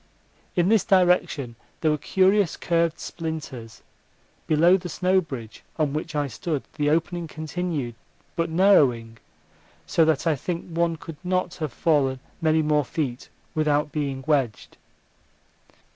In 0.55 0.67
this 0.69 0.83
direction 0.83 1.55
there 1.81 1.91
were 1.91 1.97
curious 1.99 2.57
curved 2.57 2.97
splinters; 2.99 3.83
below 4.47 4.75
the 4.75 4.89
snow 4.89 5.21
bridge 5.21 5.61
on 5.77 5.93
which 5.93 6.15
I 6.15 6.25
stood 6.25 6.63
the 6.73 6.89
opening 6.89 7.27
continued, 7.27 7.93
but 8.35 8.49
narrowing, 8.49 9.19
so 9.85 10.03
that 10.05 10.25
I 10.25 10.35
think 10.35 10.65
one 10.71 10.95
could 10.95 11.17
not 11.23 11.53
have 11.57 11.71
fallen 11.71 12.19
many 12.41 12.63
more 12.63 12.83
feet 12.83 13.29
without 13.53 13.91
being 13.91 14.23
wedged. 14.25 14.75